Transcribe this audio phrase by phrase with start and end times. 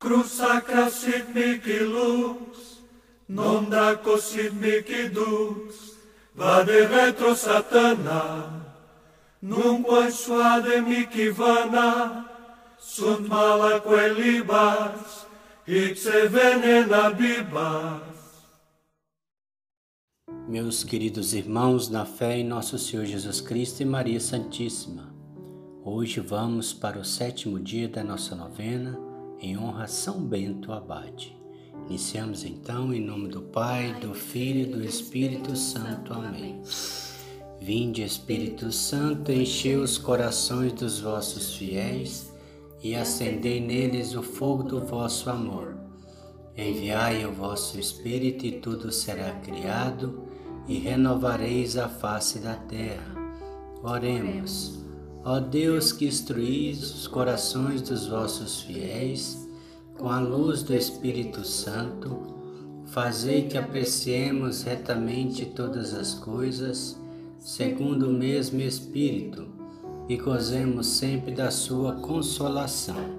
[0.00, 2.84] Cruz sacra sit mihi lux,
[3.28, 5.96] non draco sit mihi dux,
[6.36, 8.62] vade retro satana,
[9.42, 12.24] nunque suade mihi vana,
[12.78, 15.26] sunt mala quelibas,
[15.66, 18.46] ipse venena bibas.
[20.46, 25.12] Meus queridos irmãos, na fé em nosso Senhor Jesus Cristo e Maria Santíssima,
[25.84, 29.07] hoje vamos para o sétimo dia da nossa novena
[29.40, 31.36] em honra a São Bento Abade.
[31.88, 36.12] Iniciamos então em nome do Pai, do Filho e do Espírito Santo.
[36.12, 36.60] Amém.
[37.60, 42.32] Vinde, Espírito Santo, enchei os corações dos vossos fiéis
[42.82, 45.76] e acendei neles o fogo do vosso amor.
[46.56, 50.28] Enviai o vosso Espírito e tudo será criado
[50.66, 53.14] e renovareis a face da terra.
[53.82, 54.77] Oremos.
[55.24, 59.48] Ó Deus que instruís os corações dos vossos fiéis
[59.98, 62.34] com a luz do Espírito Santo,
[62.86, 66.96] fazei que apreciemos retamente todas as coisas,
[67.38, 69.48] segundo o mesmo Espírito,
[70.08, 73.18] e gozemos sempre da sua consolação.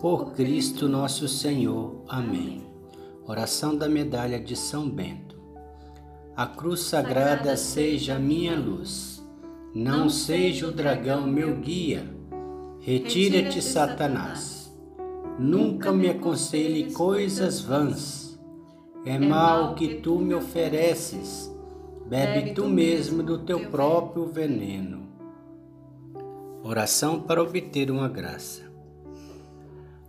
[0.00, 2.02] Por Cristo nosso Senhor.
[2.08, 2.66] Amém.
[3.26, 5.36] Oração da medalha de São Bento.
[6.34, 9.15] A cruz sagrada seja minha luz
[9.78, 12.02] não seja o dragão meu guia.
[12.80, 14.74] Retira-te, Satanás.
[15.38, 18.40] Nunca me aconselhe coisas vãs.
[19.04, 21.54] É mal que tu me ofereces.
[22.06, 25.02] Bebe tu mesmo do teu próprio veneno.
[26.62, 28.62] Oração para obter uma graça.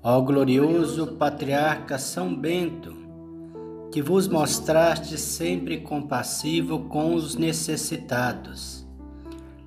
[0.02, 2.96] Ó glorioso patriarca São Bento,
[3.92, 8.87] que vos mostraste sempre compassivo com os necessitados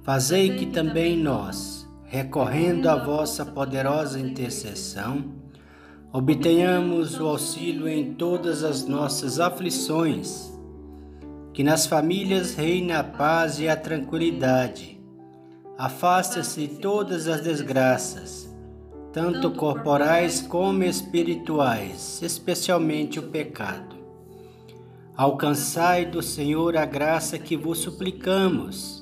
[0.03, 5.25] Fazei que também nós, recorrendo à vossa poderosa intercessão,
[6.11, 10.51] obtenhamos o auxílio em todas as nossas aflições,
[11.53, 14.99] que nas famílias reine a paz e a tranquilidade.
[15.77, 18.49] Afasta-se todas as desgraças,
[19.13, 23.97] tanto corporais como espirituais, especialmente o pecado.
[25.15, 29.00] Alcançai do Senhor a graça que vos suplicamos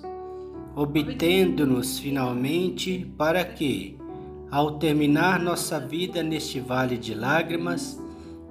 [0.78, 3.98] obtendo-nos finalmente para que,
[4.48, 8.00] ao terminar nossa vida neste vale de lágrimas,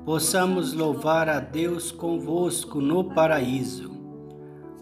[0.03, 3.95] possamos louvar a Deus convosco no paraíso.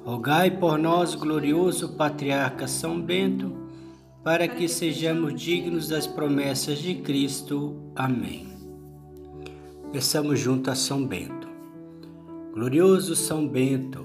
[0.04, 3.56] Rogai por nós, glorioso Patriarca São Bento,
[4.24, 7.76] para que sejamos dignos das promessas de Cristo.
[7.96, 8.48] Amém.
[9.92, 11.48] Peçamos junto a São Bento.
[12.56, 14.04] Glorioso São Bento,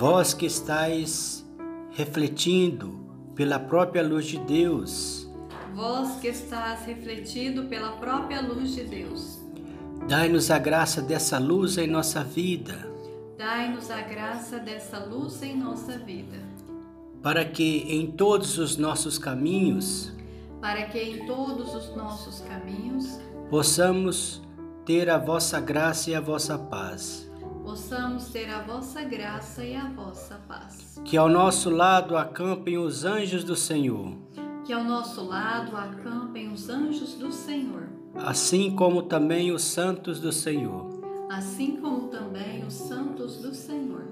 [0.00, 1.46] Vós que estáis
[1.90, 2.98] refletindo
[3.34, 5.28] pela própria luz de Deus,
[5.74, 9.38] vós que estás refletido pela própria luz de Deus,
[10.08, 12.90] dai-nos a graça dessa luz em nossa vida.
[13.36, 16.38] Dai-nos a graça dessa luz em nossa vida.
[17.22, 20.14] Para que em todos os nossos caminhos,
[20.62, 24.40] para que em todos os nossos caminhos possamos
[24.86, 27.29] ter a vossa graça e a vossa paz
[27.70, 31.00] possamos ter a vossa graça e a vossa paz.
[31.04, 34.12] Que ao nosso lado acampem os anjos do Senhor.
[34.64, 37.88] Que ao nosso lado acampem os anjos do Senhor.
[38.16, 41.00] Assim como também os santos do Senhor.
[41.30, 44.02] Assim como também os santos do Senhor.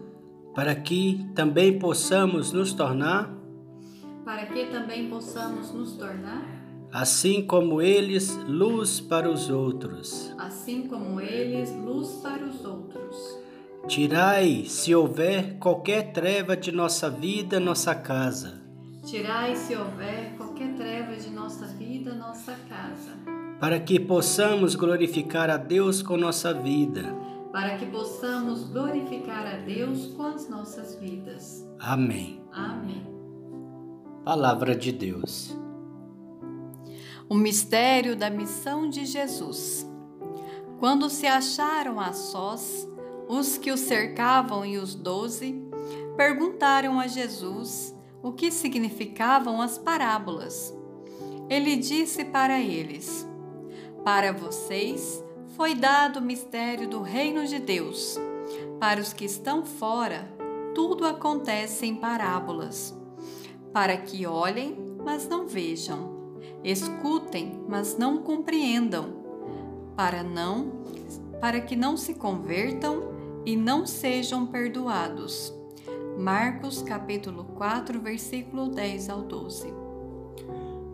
[0.54, 3.36] Para que também possamos nos tornar
[4.24, 6.58] para que também possamos nos tornar
[6.92, 10.34] assim como eles luz para os outros.
[10.38, 13.47] Assim como eles luz para os outros.
[13.86, 18.60] Tirai, se houver qualquer treva de nossa vida, nossa casa.
[19.04, 23.12] Tirai, se houver qualquer treva de nossa vida, nossa casa.
[23.58, 27.02] Para que possamos glorificar a Deus com nossa vida.
[27.50, 31.66] Para que possamos glorificar a Deus com as nossas vidas.
[31.80, 32.42] Amém.
[32.52, 33.06] Amém.
[34.22, 35.56] Palavra de Deus.
[37.28, 39.88] O mistério da missão de Jesus.
[40.78, 42.86] Quando se acharam a sós,
[43.28, 45.62] os que o cercavam e os doze
[46.16, 50.74] perguntaram a Jesus o que significavam as parábolas.
[51.48, 53.28] Ele disse para eles:
[54.02, 55.22] Para vocês
[55.56, 58.18] foi dado o mistério do reino de Deus.
[58.80, 60.32] Para os que estão fora,
[60.74, 62.96] tudo acontece em parábolas,
[63.72, 69.16] para que olhem, mas não vejam, escutem, mas não compreendam,
[69.96, 70.78] para não
[71.40, 73.17] para que não se convertam
[73.48, 75.54] e não sejam perdoados.
[76.18, 79.72] Marcos capítulo 4, versículo 10 ao 12.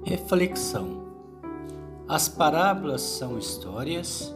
[0.05, 1.03] Reflexão.
[2.06, 4.33] As parábolas são histórias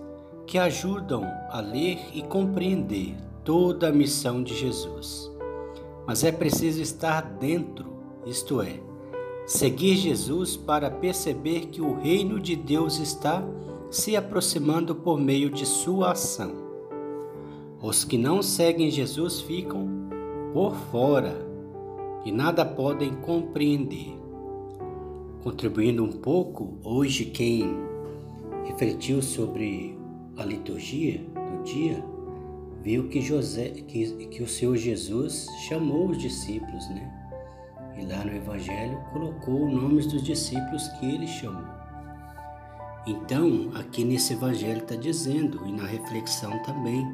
[0.49, 5.31] que ajudam a ler e compreender toda a missão de Jesus.
[6.05, 7.87] Mas é preciso estar dentro,
[8.26, 8.81] isto é,
[9.47, 13.44] seguir Jesus para perceber que o reino de Deus está
[13.93, 16.68] se aproximando por meio de sua ação.
[17.80, 19.88] Os que não seguem Jesus ficam
[20.52, 21.32] por fora
[22.25, 24.19] e nada podem compreender.
[25.44, 27.78] Contribuindo um pouco, hoje quem
[28.64, 29.96] refletiu sobre
[30.36, 32.04] a liturgia do dia
[32.82, 37.14] viu que José, que, que o Senhor Jesus chamou os discípulos, né?
[37.96, 41.64] E lá no Evangelho colocou os nomes dos discípulos que ele chamou.
[43.06, 47.06] Então, aqui nesse Evangelho está dizendo, e na reflexão também,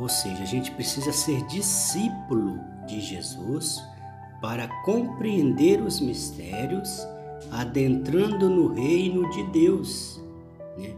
[0.00, 3.82] ou seja, a gente precisa ser discípulo de Jesus
[4.40, 7.06] para compreender os mistérios,
[7.50, 10.18] adentrando no reino de Deus.
[10.78, 10.94] Né?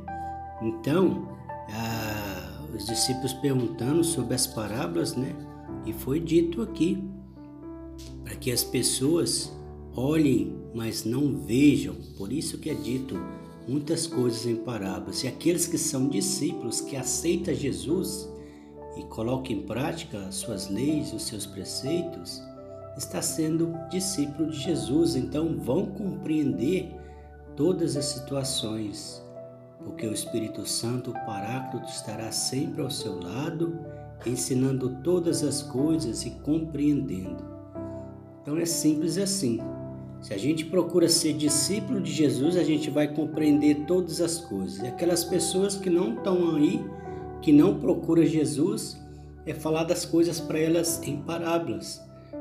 [0.62, 1.28] Então,
[1.68, 5.34] ah, os discípulos perguntando sobre as parábolas, né?
[5.84, 7.02] E foi dito aqui
[8.22, 9.52] para que as pessoas
[9.96, 11.96] olhem, mas não vejam.
[12.16, 13.20] Por isso que é dito
[13.66, 15.24] muitas coisas em parábolas.
[15.24, 18.31] E aqueles que são discípulos, que aceitam Jesus
[18.96, 22.42] e colocam em prática as suas leis, os seus preceitos,
[22.96, 25.16] está sendo discípulo de Jesus.
[25.16, 26.94] Então vão compreender
[27.56, 29.22] todas as situações
[29.84, 33.78] porque o Espírito Santo, o Paráclito, estará sempre ao seu lado,
[34.24, 37.44] ensinando todas as coisas e compreendendo.
[38.40, 39.58] Então é simples assim.
[40.20, 44.78] Se a gente procura ser discípulo de Jesus, a gente vai compreender todas as coisas.
[44.78, 46.84] E aquelas pessoas que não estão aí,
[47.42, 48.98] que não procuram Jesus,
[49.44, 52.00] é falar das coisas para elas em parábolas,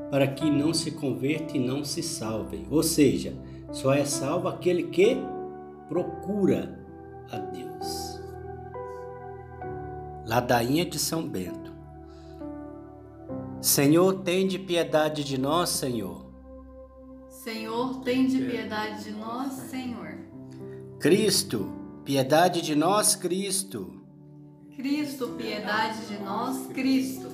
[0.09, 2.65] para que não se convertam e não se salvem.
[2.69, 3.33] Ou seja,
[3.71, 5.17] só é salvo aquele que
[5.89, 6.79] procura
[7.31, 8.21] a Deus.
[10.25, 11.71] Ladainha de São Bento.
[13.59, 16.25] Senhor, tem de piedade de nós, Senhor.
[17.29, 20.15] Senhor, tem de piedade de nós, Senhor.
[20.99, 21.71] Cristo,
[22.05, 24.00] piedade de nós, Cristo.
[24.81, 27.29] Cristo, piedade de nós, Cristo.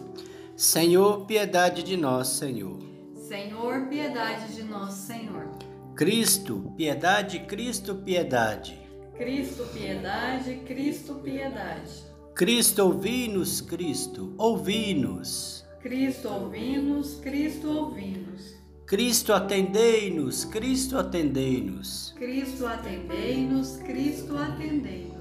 [0.57, 2.77] Senhor, piedade de nós, Senhor.
[3.15, 5.47] Senhor, piedade de nós, Senhor.
[5.95, 8.77] Cristo, piedade, Cristo, piedade.
[9.15, 12.03] Cristo piedade, Cristo piedade.
[12.35, 15.65] Cristo ouvi-nos, Cristo, ouvi-nos.
[15.81, 18.57] Cristo ouvi-nos, Cristo ouvi-nos.
[18.85, 22.13] Cristo atendei-nos, Cristo atendei-nos.
[22.17, 25.16] Cristo atendei-nos, Cristo atendei-nos.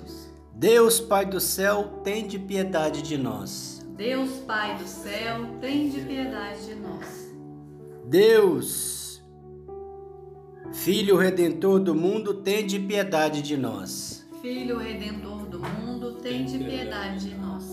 [0.58, 3.86] Deus Pai do céu, tem de piedade de nós.
[3.94, 7.30] Deus Pai do céu, tem de piedade de nós.
[8.06, 9.22] Deus
[10.72, 14.26] Filho Redentor do mundo, tende piedade de nós.
[14.40, 17.66] Filho Redentor do mundo, tende piedade de nós.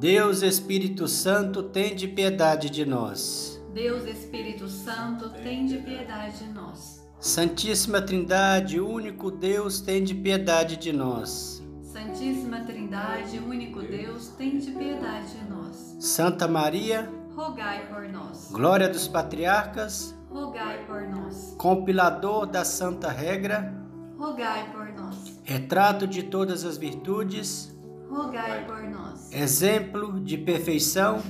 [0.00, 3.62] Deus Espírito Santo, tende piedade de nós.
[3.72, 7.06] Deus Espírito Santo, tende piedade de nós.
[7.20, 11.57] Santíssima Trindade, único Deus, tende piedade de nós.
[11.98, 15.96] Santíssima Trindade, único Deus, tende piedade de nós.
[15.98, 18.52] Santa Maria, rogai por nós.
[18.52, 21.56] Glória dos patriarcas, rogai por nós.
[21.58, 23.74] Compilador da Santa Regra,
[24.16, 25.40] rogai por nós.
[25.42, 27.76] Retrato de todas as virtudes,
[28.08, 29.32] rogai por nós.
[29.32, 31.20] Exemplo de perfeição,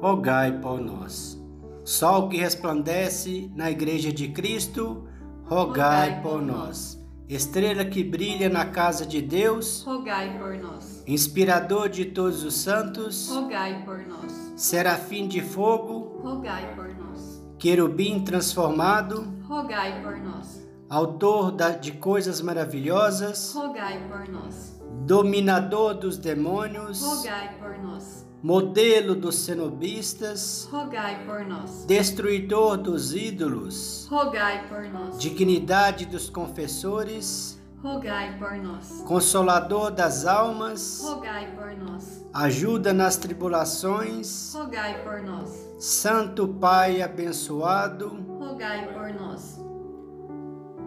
[0.00, 1.40] rogai por nós.
[1.84, 5.06] Sol que resplandece na Igreja de Cristo,
[5.44, 7.03] rogai, rogai por, por nós.
[7.28, 11.02] Estrela que brilha na casa de Deus, rogai por nós.
[11.06, 17.42] Inspirador de todos os santos, rogai por nós serafim de fogo, rogai por nós.
[17.58, 20.62] Querubim transformado, rogai por nós.
[20.88, 24.80] Autor de coisas maravilhosas, rogai por nós.
[25.06, 28.26] Dominador dos demônios, rogai por nós.
[28.44, 31.86] Modelo dos cenobistas, rogai por nós.
[31.86, 35.18] Destruidor dos ídolos, rogai por nós.
[35.18, 39.02] Dignidade dos confessores, rogai por nós.
[39.06, 45.48] Consolador das almas, rogai por nós ajuda nas tribulações, rogai por nós.
[45.78, 48.08] Santo Pai abençoado,
[48.40, 49.60] rogai por nós.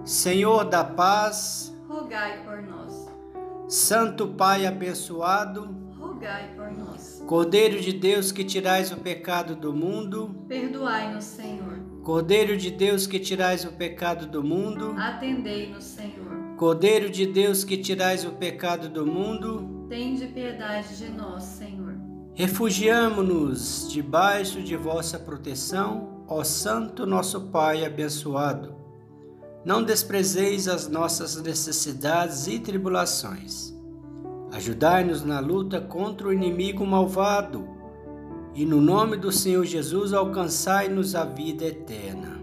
[0.03, 3.07] Senhor da paz, rogai por nós.
[3.69, 5.69] Santo Pai abençoado,
[6.17, 7.24] rogai por nós.
[7.27, 11.79] Cordeiro de Deus que tirais o pecado do mundo, perdoai-nos, Senhor.
[12.03, 16.55] Cordeiro de Deus que tirais o pecado do mundo, atendei-nos, Senhor.
[16.57, 21.95] Cordeiro de Deus que tirais o pecado do mundo, Tende piedade de nós, Senhor.
[22.33, 28.75] Refugiamo-nos debaixo de vossa proteção, ó Santo nosso Pai abençoado.
[29.63, 33.76] não desprezeis as nossas necessidades e tribulações.
[34.57, 37.63] Ajudai-nos na luta contra o inimigo malvado
[38.55, 42.39] e no nome do Senhor Jesus alcançai-nos a vida eterna.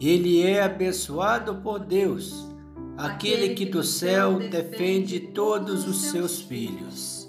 [0.00, 2.48] Ele é abençoado por Deus,
[2.96, 7.28] aquele que do céu defende todos os seus filhos.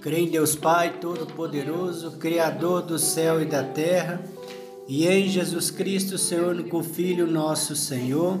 [0.00, 4.22] Creio em Deus Pai Todo-Poderoso, Criador do céu e da terra,
[4.88, 8.40] e em Jesus Cristo, seu único Filho, nosso Senhor,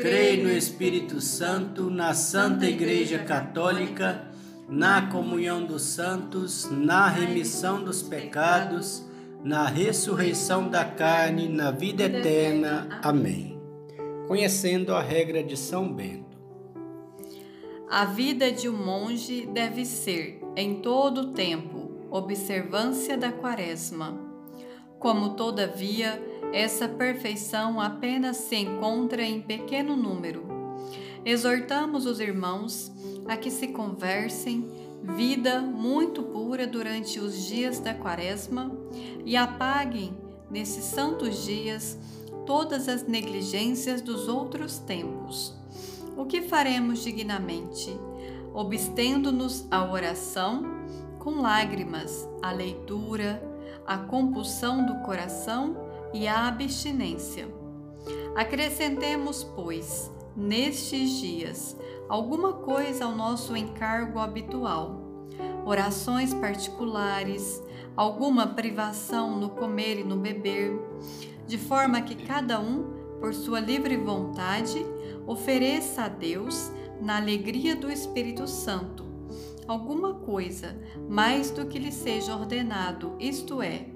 [0.00, 4.30] Creio no Espírito Santo, na Santa Igreja Católica,
[4.66, 9.04] na comunhão dos santos, na remissão dos pecados,
[9.44, 13.00] na ressurreição da carne, na vida eterna.
[13.02, 13.60] Amém.
[14.26, 16.38] Conhecendo a regra de São Bento.
[17.90, 24.18] A vida de um monge deve ser, em todo o tempo, observância da Quaresma.
[24.98, 30.44] Como, todavia, essa perfeição apenas se encontra em pequeno número,
[31.24, 32.90] exortamos os irmãos
[33.26, 34.68] a que se conversem
[35.02, 38.70] vida muito pura durante os dias da Quaresma
[39.24, 40.16] e apaguem
[40.50, 41.98] nesses santos dias
[42.44, 45.54] todas as negligências dos outros tempos.
[46.16, 47.96] O que faremos dignamente?
[48.52, 50.64] Obstendo-nos à oração,
[51.18, 53.42] com lágrimas, a leitura,
[53.86, 57.48] a compulsão do coração e a abstinência.
[58.34, 61.76] Acrescentemos, pois, nestes dias,
[62.08, 65.00] alguma coisa ao nosso encargo habitual.
[65.64, 67.62] Orações particulares,
[67.96, 70.78] alguma privação no comer e no beber,
[71.46, 74.84] de forma que cada um, por sua livre vontade,
[75.26, 79.04] ofereça a Deus, na alegria do Espírito Santo,
[79.66, 80.76] alguma coisa
[81.08, 83.86] mais do que lhe seja ordenado, isto é,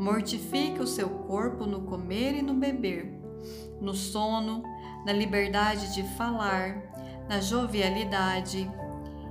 [0.00, 3.04] mortifique o seu corpo no comer e no beber,
[3.78, 4.62] no sono,
[5.04, 6.82] na liberdade de falar,
[7.28, 8.68] na jovialidade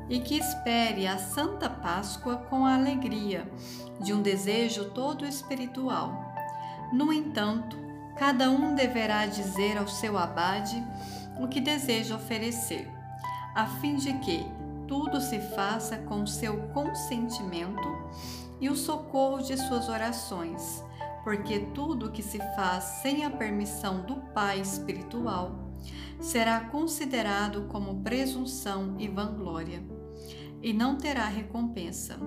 [0.07, 3.51] e que espere a Santa Páscoa com a alegria
[3.99, 6.13] de um desejo todo espiritual.
[6.93, 7.75] No entanto,
[8.15, 10.85] cada um deverá dizer ao seu abade
[11.39, 12.87] o que deseja oferecer,
[13.55, 14.45] a fim de que
[14.87, 20.83] tudo se faça com seu consentimento e o socorro de suas orações,
[21.23, 25.69] porque tudo que se faz sem a permissão do Pai espiritual
[26.19, 29.81] será considerado como presunção e vanglória,
[30.61, 32.17] e não terá recompensa.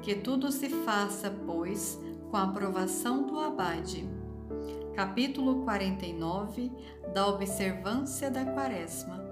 [0.00, 4.08] Que tudo se faça, pois, com a aprovação do abade.
[4.94, 6.72] Capítulo 49
[7.12, 9.22] da observância da Quaresma.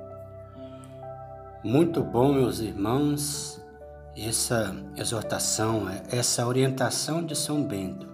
[1.64, 3.61] Muito bom, meus irmãos,
[4.16, 8.08] essa exortação, essa orientação de São Bento,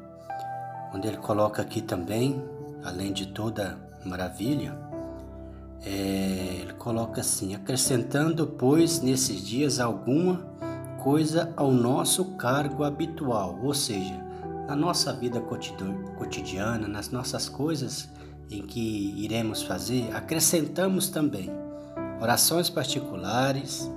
[0.92, 2.42] onde ele coloca aqui também,
[2.85, 4.76] além de toda maravilha,
[5.85, 10.44] é, ele coloca assim: acrescentando, pois, nesses dias alguma
[11.02, 14.21] coisa ao nosso cargo habitual, ou seja,
[14.66, 18.09] na nossa vida cotidiana, nas nossas coisas
[18.50, 21.50] em que iremos fazer, acrescentamos também
[22.21, 23.90] orações particulares,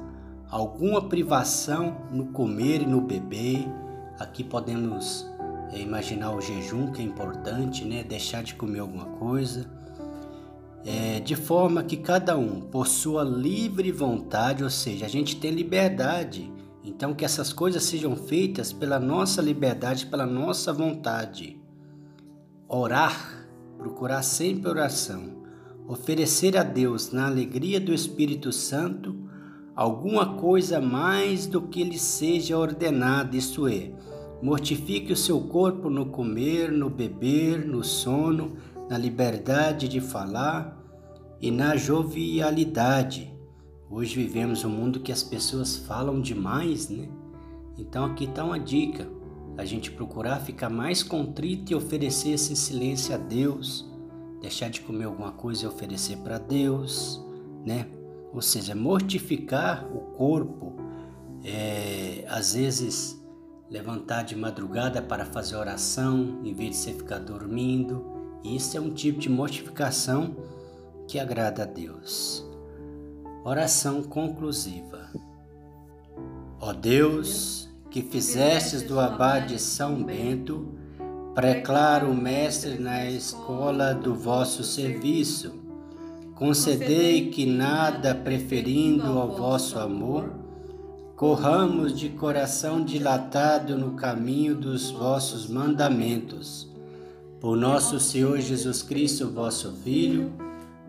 [0.49, 3.67] alguma privação no comer e no beber.
[4.19, 5.29] Aqui podemos
[5.71, 8.03] é, imaginar o jejum, que é importante, né?
[8.03, 9.67] Deixar de comer alguma coisa
[10.85, 15.51] é, de forma que cada um, por sua livre vontade, ou seja, a gente tem
[15.51, 16.51] liberdade,
[16.83, 21.59] então que essas coisas sejam feitas pela nossa liberdade, pela nossa vontade.
[22.69, 23.47] Orar,
[23.79, 25.43] procurar sempre oração,
[25.87, 29.24] oferecer a Deus, na alegria do Espírito Santo,
[29.75, 33.91] alguma coisa mais do que lhe seja ordenado, isto é,
[34.41, 38.55] mortifique o seu corpo no comer, no beber, no sono,
[38.89, 40.81] na liberdade de falar
[41.41, 43.33] e na jovialidade.
[43.89, 47.09] Hoje vivemos um mundo que as pessoas falam demais, né?
[47.77, 49.07] Então aqui está uma dica:
[49.57, 53.89] a gente procurar ficar mais contrito e oferecer esse silêncio a Deus,
[54.41, 57.23] deixar de comer alguma coisa e oferecer para Deus,
[57.65, 57.87] né?
[58.35, 60.75] Ou seja, mortificar o corpo,
[61.43, 63.19] é, às vezes
[63.69, 68.13] levantar de madrugada para fazer oração em vez de você ficar dormindo
[68.45, 70.35] isso é um tipo de mortificação
[71.07, 72.45] que agrada a Deus.
[73.43, 75.09] Oração conclusiva.
[76.59, 80.77] Ó Deus, que fizestes do abade São Bento
[81.33, 85.64] preclaro mestre na escola do vosso serviço,
[86.35, 90.29] concedei que nada preferindo ao vosso amor,
[91.15, 96.69] corramos de coração dilatado no caminho dos vossos mandamentos.
[97.39, 100.33] Por nosso Senhor Jesus Cristo, vosso Filho,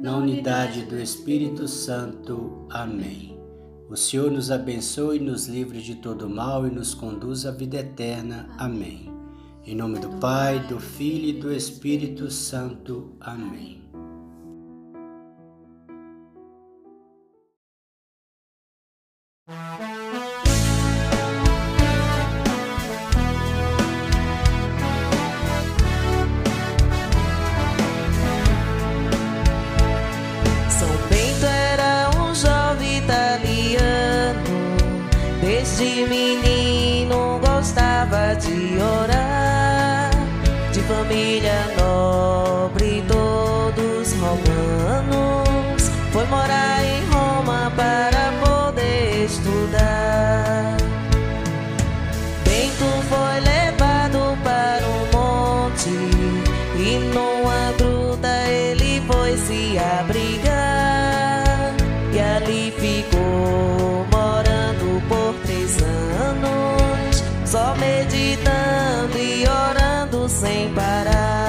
[0.00, 2.66] na unidade do Espírito Santo.
[2.68, 3.38] Amém.
[3.88, 8.48] O Senhor nos abençoe, nos livre de todo mal e nos conduz à vida eterna.
[8.58, 9.12] Amém.
[9.64, 13.12] Em nome do Pai, do Filho e do Espírito Santo.
[13.20, 13.85] Amém.
[35.78, 36.65] Jiminy.
[67.56, 71.45] Só meditando e orando sem parar.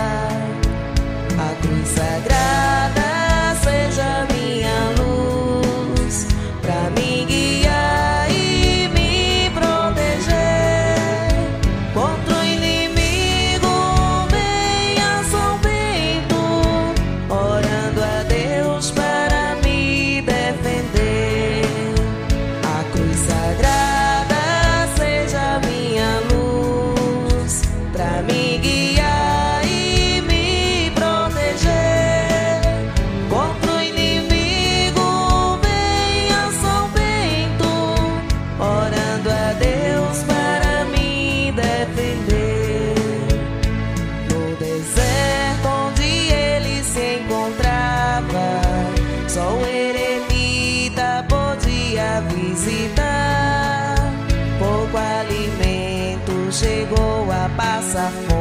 [58.08, 58.37] my phone.